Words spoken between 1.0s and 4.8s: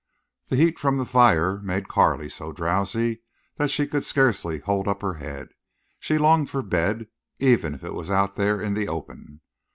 fire made Carley so drowsy that she could scarcely